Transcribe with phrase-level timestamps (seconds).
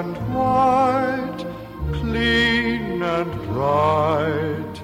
[0.00, 1.44] and white,
[1.92, 4.76] clean and bright.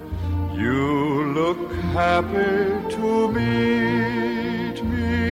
[0.54, 5.30] You look happy to meet me.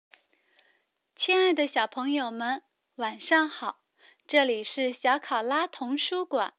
[1.21, 2.63] 亲爱的小朋友们，
[2.97, 3.77] 晚上好！
[4.27, 6.55] 这里是小考拉童书馆，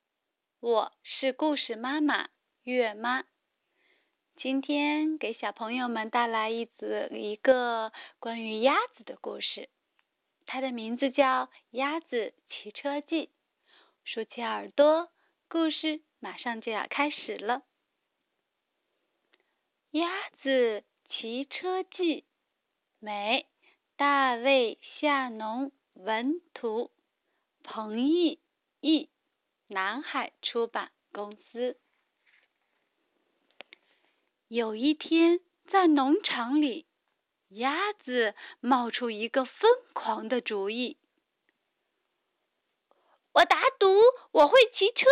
[0.62, 2.30] 我是故事妈妈
[2.64, 3.26] 月妈。
[4.38, 9.68] 今天给小朋友们带来一则一个关于鸭子的故事，
[10.52, 13.28] 它的名字叫《鸭子骑车记》。
[14.04, 15.12] 竖起耳朵，
[15.48, 17.62] 故事马上就要开始了。
[19.92, 20.10] 《鸭
[20.42, 22.22] 子骑车记》，
[22.98, 23.46] 美，
[23.96, 26.90] 大卫夏农文图，
[27.62, 28.40] 彭毅
[28.82, 29.08] 译，
[29.68, 31.80] 南海出版公司。
[34.48, 35.42] 有一天，
[35.72, 36.88] 在农场里，
[37.50, 40.98] 鸭子冒出一个疯狂的主意。
[43.34, 43.88] 我打赌
[44.32, 45.06] 我会骑车。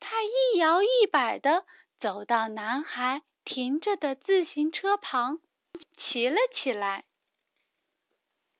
[0.00, 1.64] 它一摇一摆的
[2.00, 5.40] 走到男孩停着的自行车旁，
[5.96, 7.04] 骑了起来。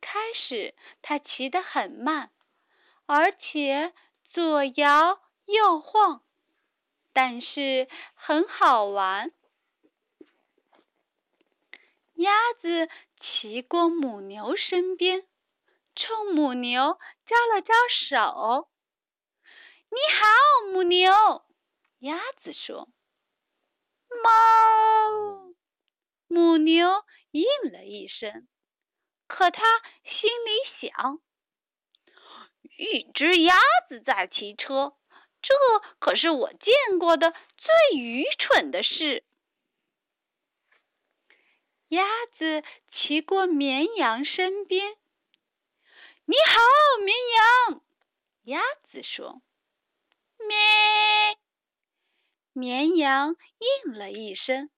[0.01, 2.31] 开始，他骑得很慢，
[3.07, 3.93] 而且
[4.33, 6.23] 左摇右晃，
[7.13, 9.33] 但是很好玩。
[12.19, 12.89] 鸭子
[13.21, 15.25] 骑过母牛身边，
[15.95, 17.73] 冲母牛招了招
[18.09, 18.69] 手。
[19.89, 21.13] “你好，母牛。”
[22.01, 22.89] 鸭子说。
[24.11, 25.55] “哞！”
[26.27, 28.49] 母牛应了一声，
[29.29, 29.63] 可它
[30.03, 31.21] 心里想
[32.79, 33.55] ：“一只鸭
[33.89, 34.97] 子在骑车，
[35.41, 35.55] 这
[36.01, 39.23] 可是我见过的最愚蠢的事。”
[41.89, 42.05] 鸭
[42.39, 42.63] 子
[42.93, 44.97] 骑过绵羊身边。
[46.27, 46.61] “你好，
[47.05, 47.83] 绵羊。”
[48.45, 48.61] 鸭
[48.91, 49.41] 子说。
[50.47, 50.57] “咩。”
[52.53, 53.37] 绵羊
[53.85, 54.71] 应了一声。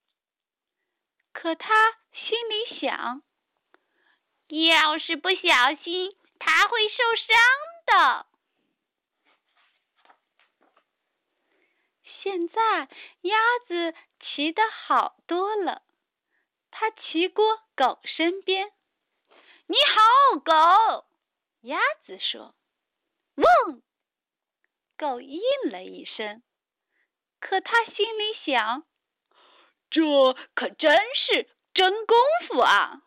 [1.32, 3.22] 可他心里想
[4.48, 7.36] ：“要是不小心，它会受伤
[7.86, 8.26] 的。”
[12.22, 12.88] 现在
[13.22, 15.82] 鸭子骑得好多了。
[16.70, 17.44] 他骑过
[17.76, 18.72] 狗身边
[19.66, 21.06] ，“你好，狗。”
[21.62, 22.54] 鸭子说。
[23.36, 23.82] “汪！”
[24.96, 26.42] 狗应了一声，
[27.40, 28.84] 可他心里想
[29.90, 30.02] ：“这
[30.54, 32.16] 可真是真功
[32.48, 33.02] 夫啊！”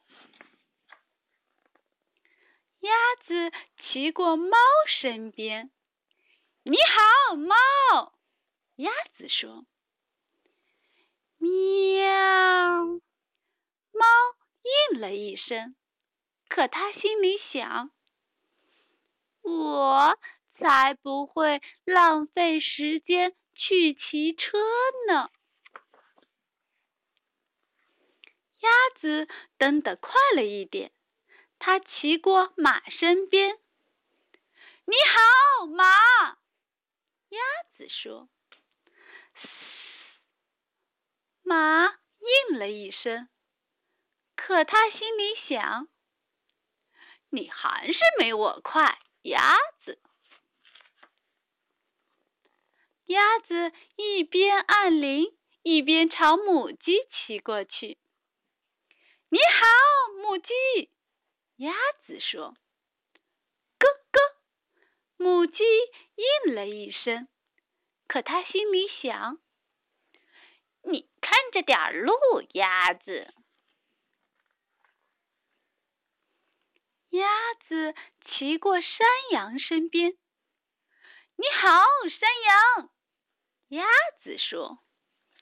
[2.81, 2.91] 鸭
[3.25, 4.57] 子骑过猫
[4.99, 5.71] 身边
[6.63, 6.75] ，“你
[7.29, 7.55] 好，猫。”
[8.75, 9.65] 鸭子说。
[11.37, 12.99] “喵。”
[13.93, 14.05] 猫
[14.91, 15.75] 应了一声，
[16.49, 17.91] 可它心里想
[19.43, 20.17] ：“我
[20.55, 24.57] 才不会浪费时间去骑车
[25.07, 25.29] 呢。”
[28.59, 29.27] 鸭子
[29.57, 30.91] 蹬得快了一点，
[31.59, 33.57] 它骑过马身边。
[34.85, 36.37] “你好，马。”
[37.29, 37.39] 鸭
[37.75, 38.29] 子说。
[41.41, 41.93] 马
[42.49, 43.27] 应了一声。
[44.35, 45.87] 可他心里想
[47.29, 49.55] ：“你还是没我快，鸭
[49.85, 50.01] 子。”
[53.07, 57.97] 鸭子一边按铃，一边朝母鸡骑过去。
[59.29, 60.53] “你好，母鸡。”
[61.57, 61.73] 鸭
[62.05, 62.55] 子说。
[63.79, 64.21] “咯咯。”
[65.17, 65.63] 母鸡
[66.45, 67.27] 应了一声，
[68.07, 69.39] 可它心里想
[70.83, 72.13] ：“你看着点路，
[72.53, 73.33] 鸭子。”
[77.13, 77.27] 鸭
[77.67, 77.93] 子
[78.25, 78.89] 骑过山
[79.31, 80.17] 羊身边
[81.37, 81.69] ，“你好，
[82.09, 82.89] 山羊。”
[83.69, 83.85] 鸭
[84.23, 84.79] 子说。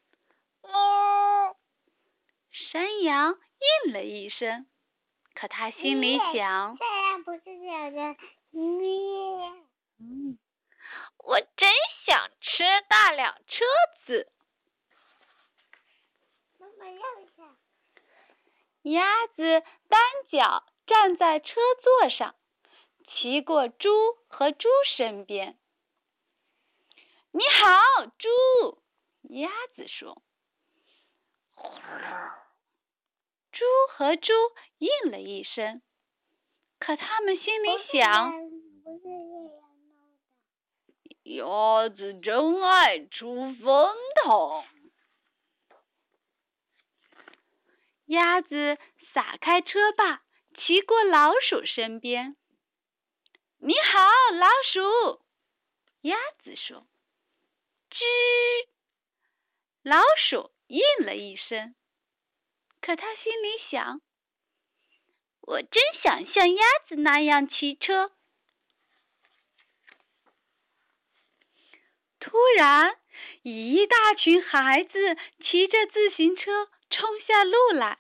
[0.64, 1.56] “哦。”
[2.52, 3.40] 山羊
[3.86, 4.68] 应了一声，
[5.34, 8.18] 可他心里想：“山羊不是讲的
[8.52, 8.68] 咩？”
[10.00, 10.38] 嗯，
[11.20, 11.70] 我真
[12.06, 13.64] 想吃大辆车
[14.06, 14.30] 子。
[16.58, 17.56] 妈妈要一下。
[18.82, 20.66] 鸭子单脚。
[20.92, 22.36] 站在车座上，
[23.08, 23.90] 骑过猪
[24.28, 24.68] 和猪
[24.98, 25.58] 身边。
[27.32, 28.28] “你好，猪。”
[29.32, 30.22] 鸭子说。
[33.54, 34.34] 猪和猪
[34.80, 35.82] 应了一声，
[36.78, 38.34] 可他们心里想
[41.24, 43.96] ：“鸭子真爱出风
[44.26, 44.62] 头。
[48.08, 48.78] ”鸭子
[49.14, 50.22] 撒开车把。
[50.66, 52.36] 骑过老鼠身边，
[53.58, 54.00] 你好，
[54.36, 55.22] 老鼠。”
[56.02, 56.86] 鸭子说
[57.90, 57.98] ：“吱。”
[59.84, 61.74] 老鼠应了一声，
[62.80, 64.02] 可他心里想
[65.42, 68.12] ：“我真想像鸭子那样骑车。”
[72.20, 73.00] 突然，
[73.42, 77.98] 一大群孩子骑着自行车冲下路来，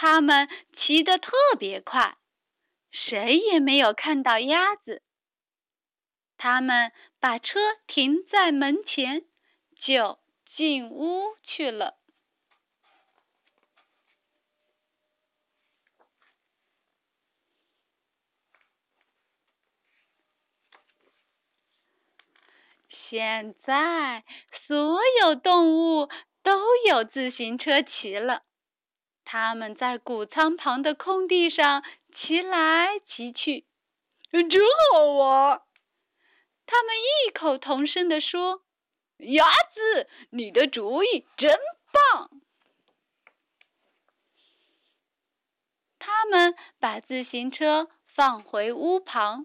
[0.00, 2.16] 他们骑得特别快，
[2.92, 5.02] 谁也没有看到鸭子。
[6.36, 7.58] 他们把车
[7.88, 9.24] 停在门前，
[9.82, 10.20] 就
[10.54, 11.98] 进屋去了。
[23.10, 24.22] 现在，
[24.68, 26.08] 所有动物
[26.44, 28.44] 都有自行车骑了。
[29.30, 31.84] 他们在谷仓旁的空地上
[32.16, 33.66] 骑来骑去，
[34.30, 34.48] 真
[34.94, 35.60] 好玩。
[36.64, 38.62] 他们异口同声地说
[39.20, 39.44] ：“鸭
[39.74, 41.58] 子，你的主意真
[41.92, 42.30] 棒！”
[46.00, 49.44] 他们把自行车放回屋旁。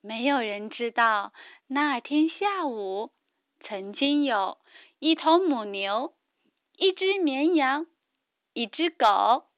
[0.00, 1.32] 没有人知道，
[1.68, 3.12] 那天下午
[3.60, 4.58] 曾经有
[4.98, 6.12] 一头母牛、
[6.76, 7.86] 一只绵羊、
[8.52, 9.48] 一只狗、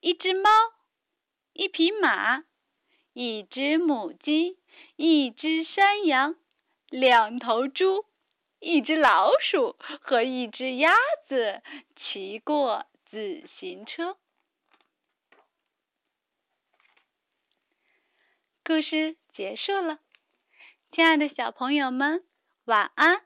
[0.00, 0.50] 一只猫、
[1.52, 2.44] 一匹马、
[3.12, 4.58] 一只母鸡。
[4.96, 6.36] 一只山羊，
[6.90, 8.04] 两头猪，
[8.58, 10.94] 一只老鼠和一只鸭
[11.26, 11.62] 子
[11.96, 14.18] 骑过自行车。
[18.62, 19.98] 故事结束了，
[20.92, 22.22] 亲爱的小朋友们，
[22.66, 23.22] 晚安！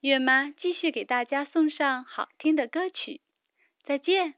[0.00, 3.20] 月妈继续给大家送上好听的歌曲，
[3.88, 4.34] 再见。